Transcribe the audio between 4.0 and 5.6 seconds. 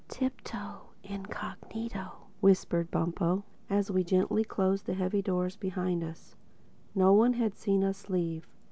gently closed the heavy doors